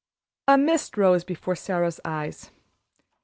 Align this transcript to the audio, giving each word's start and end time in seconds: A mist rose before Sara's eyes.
A 0.47 0.57
mist 0.57 0.97
rose 0.97 1.23
before 1.23 1.55
Sara's 1.55 1.99
eyes. 2.03 2.49